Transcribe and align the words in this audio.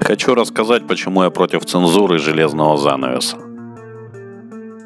Хочу 0.00 0.34
рассказать, 0.34 0.88
почему 0.88 1.22
я 1.22 1.30
против 1.30 1.64
цензуры 1.64 2.18
железного 2.18 2.76
занавеса. 2.76 3.36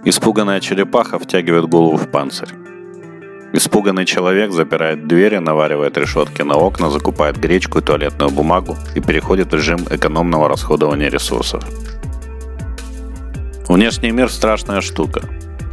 Испуганная 0.04 0.60
черепаха 0.60 1.18
втягивает 1.18 1.64
голову 1.64 1.96
в 1.96 2.10
панцирь. 2.10 2.50
Испуганный 3.54 4.04
человек 4.04 4.52
запирает 4.52 5.06
двери, 5.06 5.38
наваривает 5.38 5.96
решетки 5.96 6.42
на 6.42 6.54
окна, 6.56 6.90
закупает 6.90 7.38
гречку 7.38 7.78
и 7.78 7.82
туалетную 7.82 8.30
бумагу 8.30 8.76
и 8.94 9.00
переходит 9.00 9.52
в 9.52 9.54
режим 9.54 9.86
экономного 9.90 10.50
расходования 10.50 11.08
ресурсов. 11.08 11.64
Внешний 13.68 14.10
мир– 14.10 14.28
страшная 14.30 14.82
штука. 14.82 15.22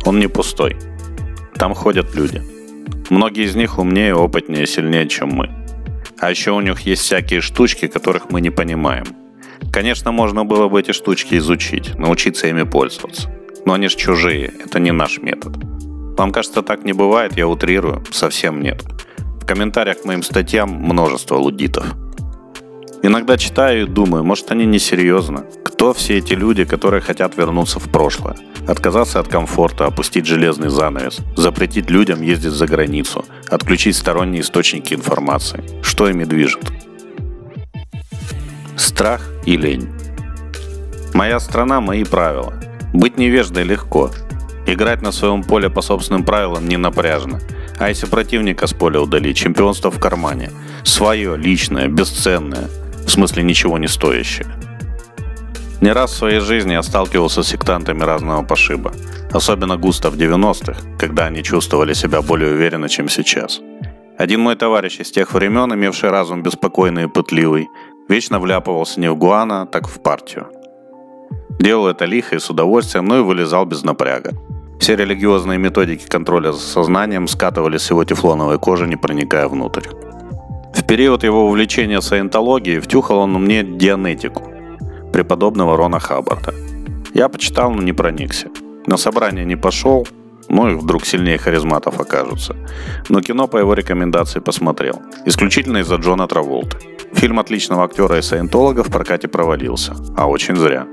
Он 0.05 0.20
не 0.20 0.27
пустой. 0.27 0.77
Там 1.55 1.73
ходят 1.73 2.16
люди. 2.16 2.41
Многие 3.09 3.43
из 3.43 3.55
них 3.55 3.77
умнее, 3.77 4.16
опытнее, 4.16 4.66
сильнее, 4.68 5.09
чем 5.09 5.29
мы. 5.34 5.61
А 6.21 6.29
еще 6.29 6.51
у 6.51 6.61
них 6.61 6.81
есть 6.81 7.01
всякие 7.01 7.41
штучки, 7.41 7.88
которых 7.88 8.29
мы 8.29 8.41
не 8.41 8.51
понимаем. 8.51 9.05
Конечно, 9.73 10.11
можно 10.11 10.45
было 10.45 10.70
бы 10.70 10.79
эти 10.79 10.91
штучки 10.91 11.35
изучить, 11.38 11.98
научиться 11.98 12.48
ими 12.48 12.62
пользоваться. 12.62 13.29
Но 13.66 13.73
они 13.73 13.88
же 13.88 13.98
чужие, 13.98 14.53
это 14.63 14.79
не 14.79 14.91
наш 14.91 15.17
метод. 15.17 15.53
Вам 16.17 16.31
кажется, 16.31 16.62
так 16.62 16.84
не 16.84 16.93
бывает, 16.93 17.38
я 17.38 17.48
утрирую, 17.48 18.03
совсем 18.12 18.62
нет. 18.62 18.84
В 19.41 19.48
комментариях 19.48 20.03
к 20.03 20.05
моим 20.05 20.21
статьям 20.21 20.70
множество 20.70 21.38
лудитов. 21.38 21.85
Иногда 23.01 23.35
читаю 23.35 23.84
и 23.84 23.88
думаю, 23.88 24.23
может 24.23 24.51
они 24.51 24.65
несерьезно. 24.65 25.45
Кто 25.81 25.94
все 25.94 26.20
эти 26.20 26.34
люди, 26.34 26.63
которые 26.63 27.02
хотят 27.02 27.35
вернуться 27.35 27.80
в 27.80 27.90
прошлое? 27.90 28.38
Отказаться 28.67 29.20
от 29.20 29.27
комфорта, 29.27 29.88
опустить 29.88 30.27
железный 30.27 30.70
занавес, 30.70 31.17
запретить 31.35 31.90
людям 31.90 32.21
ездить 32.21 32.52
за 32.52 32.67
границу, 32.67 33.26
отключить 33.49 33.95
сторонние 33.95 34.44
источники 34.44 34.94
информации. 34.94 35.63
Что 35.81 36.07
ими 36.07 36.23
движет? 36.23 36.71
Страх 38.77 39.27
и 39.48 39.57
лень. 39.57 39.90
Моя 41.16 41.40
страна– 41.40 41.82
мои 41.82 42.04
правила. 42.04 42.54
Быть 42.93 43.18
невеждой 43.18 43.63
легко. 43.63 44.12
Играть 44.68 45.02
на 45.02 45.12
своем 45.12 45.41
поле 45.41 45.71
по 45.71 45.82
собственным 45.82 46.24
правилам 46.24 46.68
не 46.68 46.77
напряжно. 46.77 47.40
А 47.79 47.90
если 47.90 48.05
противника 48.05 48.68
с 48.68 48.74
поля 48.74 49.02
удалить, 49.02 49.37
чемпионство 49.37 49.90
в 49.90 49.99
кармане. 49.99 50.52
Свое, 50.84 51.35
личное, 51.35 51.87
бесценное. 51.87 52.70
В 53.07 53.09
смысле 53.09 53.41
ничего 53.41 53.79
не 53.79 53.87
стоящее. 53.87 54.46
Не 55.82 55.93
раз 55.93 56.12
в 56.12 56.18
своей 56.18 56.40
жизни 56.40 56.74
я 56.74 56.84
сталкивался 56.84 57.41
с 57.41 57.48
сектантами 57.48 58.04
разного 58.04 58.43
пошиба. 58.43 58.91
Особенно 59.32 59.77
густо 59.77 60.12
в 60.12 60.15
90-х, 60.15 60.79
когда 60.99 61.26
они 61.26 61.41
чувствовали 61.41 61.93
себя 61.93 62.21
более 62.21 62.51
уверенно, 62.54 62.87
чем 62.87 63.10
сейчас. 63.10 63.62
Один 64.16 64.41
мой 64.41 64.56
товарищ 64.56 65.00
из 65.00 65.09
тех 65.09 65.34
времен, 65.34 65.74
имевший 65.74 66.12
разум 66.12 66.44
беспокойный 66.44 67.06
и 67.06 67.07
пытливый, 67.07 67.68
вечно 68.07 68.40
вляпывался 68.40 69.00
не 69.00 69.09
в 69.09 69.16
Гуана, 69.16 69.66
так 69.66 69.88
в 69.88 70.00
партию. 70.03 70.46
Делал 71.59 71.88
это 71.88 72.06
лихо 72.06 72.35
и 72.35 72.40
с 72.40 72.52
удовольствием, 72.52 73.06
но 73.06 73.18
и 73.18 73.22
вылезал 73.22 73.66
без 73.66 73.84
напряга. 73.84 74.34
Все 74.79 74.96
религиозные 74.96 75.57
методики 75.57 76.07
контроля 76.07 76.52
за 76.52 76.59
сознанием 76.59 77.28
скатывали 77.28 77.78
с 77.78 77.90
его 77.90 78.03
тефлоновой 78.03 78.59
кожи, 78.59 78.88
не 78.88 78.97
проникая 78.97 79.47
внутрь. 79.47 79.88
В 80.75 80.85
период 80.85 81.24
его 81.24 81.47
увлечения 81.47 82.02
саентологией 82.02 82.79
втюхал 82.79 83.18
он 83.19 83.34
мне 83.34 83.63
дианетику, 83.63 84.50
преподобного 85.12 85.78
Рона 85.78 86.00
Хаббарда. 86.00 86.53
Я 87.13 87.29
почитал, 87.29 87.72
но 87.72 87.81
не 87.81 87.94
проникся. 87.94 88.47
На 88.88 88.97
собрание 88.97 89.45
не 89.45 89.56
пошел, 89.56 90.07
ну 90.50 90.69
и 90.69 90.75
вдруг 90.75 91.06
сильнее 91.06 91.38
харизматов 91.38 92.00
окажутся. 92.00 92.56
Но 93.09 93.22
кино 93.22 93.47
по 93.47 93.57
его 93.57 93.73
рекомендации 93.73 94.40
посмотрел. 94.40 95.01
Исключительно 95.25 95.78
из-за 95.78 95.95
Джона 95.95 96.28
Траволты. 96.28 96.78
Фильм 97.13 97.40
отличного 97.40 97.84
актера 97.84 98.18
и 98.18 98.22
саентолога 98.22 98.84
в 98.84 98.90
прокате 98.90 99.28
провалился. 99.28 99.95
А 100.18 100.28
очень 100.28 100.56
зря. 100.56 100.88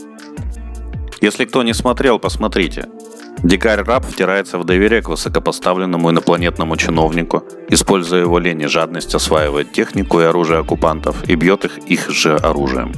Если 1.20 1.44
кто 1.44 1.62
не 1.62 1.74
смотрел, 1.74 2.18
посмотрите. 2.18 2.86
Дикарь-раб 3.42 4.04
втирается 4.04 4.58
в 4.58 4.64
доверие 4.64 5.00
к 5.00 5.08
высокопоставленному 5.08 6.10
инопланетному 6.10 6.76
чиновнику, 6.76 7.44
используя 7.68 8.22
его 8.22 8.38
лень 8.38 8.62
и 8.62 8.66
жадность, 8.66 9.14
осваивает 9.14 9.72
технику 9.72 10.20
и 10.20 10.24
оружие 10.24 10.60
оккупантов 10.60 11.28
и 11.28 11.36
бьет 11.36 11.64
их 11.64 11.78
их 11.78 12.10
же 12.10 12.36
оружием. 12.36 12.92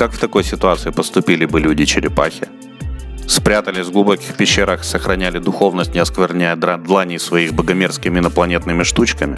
Как 0.00 0.12
в 0.12 0.18
такой 0.18 0.44
ситуации 0.44 0.88
поступили 0.88 1.44
бы 1.44 1.60
люди-черепахи? 1.60 2.48
Спрятались 3.28 3.84
в 3.84 3.92
глубоких 3.92 4.34
пещерах, 4.34 4.82
сохраняли 4.82 5.38
духовность, 5.40 5.92
не 5.92 6.00
оскверняя 6.00 6.56
длани 6.56 7.18
своих 7.18 7.52
богомерзкими 7.52 8.18
инопланетными 8.18 8.82
штучками? 8.82 9.36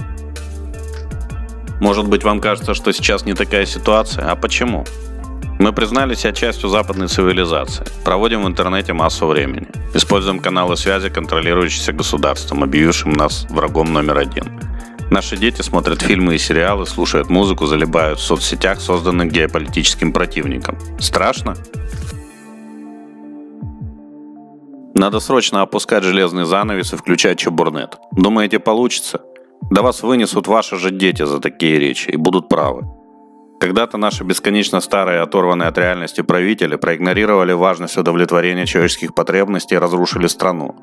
Может 1.81 2.07
быть, 2.07 2.23
вам 2.23 2.41
кажется, 2.41 2.75
что 2.75 2.93
сейчас 2.93 3.25
не 3.25 3.35
такая 3.35 3.67
ситуация? 3.67 4.31
А 4.31 4.37
почему? 4.37 4.85
Мы 5.59 5.73
признали 5.73 6.15
себя 6.15 6.33
частью 6.33 6.69
западной 6.69 7.09
цивилизации. 7.09 7.85
Проводим 8.05 8.45
в 8.45 8.47
интернете 8.47 8.93
массу 8.93 9.27
времени. 9.27 9.67
Используем 9.95 10.39
каналы 10.39 10.77
связи, 10.77 11.09
контролирующиеся 11.09 11.93
государством, 11.93 12.63
объявившим 12.63 13.15
нас 13.15 13.49
врагом 13.51 13.93
номер 13.93 14.19
один. 14.19 14.62
Наши 15.13 15.37
дети 15.37 15.61
смотрят 15.61 16.01
фильмы 16.01 16.37
и 16.37 16.39
сериалы, 16.39 16.87
слушают 16.87 17.29
музыку, 17.29 17.67
залипают 17.67 18.19
в 18.19 18.23
соцсетях, 18.23 18.81
созданных 18.81 19.31
геополитическим 19.31 20.11
противником. 20.11 20.79
Страшно? 20.99 21.55
Надо 24.95 25.21
срочно 25.21 25.61
опускать 25.61 26.03
железный 26.03 26.47
занавес 26.47 26.95
и 26.95 26.97
включать 26.97 27.39
чебурнет. 27.39 27.99
Думаете, 28.13 28.59
получится? 28.59 29.21
Да 29.71 29.83
вас 29.83 30.03
вынесут 30.03 30.47
ваши 30.47 30.79
же 30.79 30.91
дети 30.91 31.27
за 31.27 31.41
такие 31.41 31.79
речи 31.79 32.09
и 32.09 32.17
будут 32.17 32.49
правы. 32.49 32.87
Когда-то 33.61 33.99
наши 33.99 34.25
бесконечно 34.25 34.81
старые, 34.81 35.21
оторванные 35.21 35.69
от 35.69 35.77
реальности 35.77 36.23
правители 36.23 36.77
проигнорировали 36.77 37.53
важность 37.53 37.99
удовлетворения 37.99 38.65
человеческих 38.65 39.15
потребностей 39.15 39.75
и 39.75 39.79
разрушили 39.79 40.27
страну. 40.27 40.75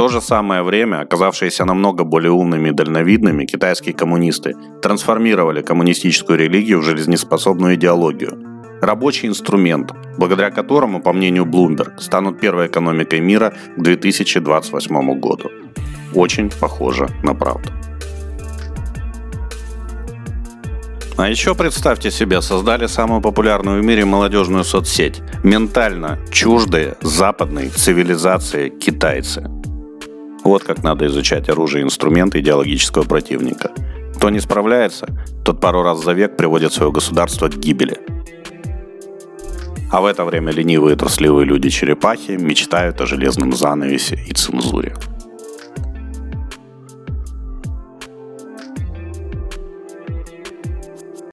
То 0.00 0.08
же 0.08 0.22
самое 0.22 0.62
время 0.62 1.02
оказавшиеся 1.02 1.66
намного 1.66 2.04
более 2.04 2.32
умными 2.32 2.70
и 2.70 2.72
дальновидными 2.72 3.44
китайские 3.44 3.94
коммунисты 3.94 4.54
трансформировали 4.80 5.60
коммунистическую 5.60 6.38
религию 6.38 6.80
в 6.80 6.84
жизнеспособную 6.84 7.74
идеологию. 7.74 8.32
Рабочий 8.80 9.28
инструмент, 9.28 9.92
благодаря 10.16 10.50
которому, 10.50 11.02
по 11.02 11.12
мнению 11.12 11.44
Bloomberg, 11.44 11.98
станут 11.98 12.40
первой 12.40 12.68
экономикой 12.68 13.20
мира 13.20 13.52
к 13.76 13.82
2028 13.82 15.20
году. 15.20 15.50
Очень 16.14 16.48
похоже 16.48 17.06
на 17.22 17.34
правду. 17.34 17.68
А 21.18 21.28
еще 21.28 21.54
представьте 21.54 22.10
себе, 22.10 22.40
создали 22.40 22.86
самую 22.86 23.20
популярную 23.20 23.82
в 23.82 23.84
мире 23.84 24.06
молодежную 24.06 24.64
соцсеть. 24.64 25.20
Ментально 25.44 26.18
чуждые 26.32 26.96
западной 27.02 27.68
цивилизации 27.68 28.70
китайцы. 28.70 29.59
Вот 30.44 30.64
как 30.64 30.82
надо 30.82 31.06
изучать 31.06 31.48
оружие 31.48 31.82
и 31.82 31.84
инструменты 31.84 32.40
идеологического 32.40 33.04
противника. 33.04 33.70
Кто 34.16 34.30
не 34.30 34.40
справляется, 34.40 35.06
тот 35.44 35.60
пару 35.60 35.82
раз 35.82 36.02
за 36.02 36.12
век 36.12 36.36
приводит 36.36 36.72
свое 36.72 36.92
государство 36.92 37.48
к 37.48 37.56
гибели. 37.56 37.98
А 39.90 40.00
в 40.00 40.06
это 40.06 40.24
время 40.24 40.52
ленивые 40.52 40.96
трусливые 40.96 41.46
люди-черепахи 41.46 42.32
мечтают 42.32 43.00
о 43.00 43.06
железном 43.06 43.52
занавесе 43.52 44.18
и 44.28 44.32
цензуре. 44.32 44.94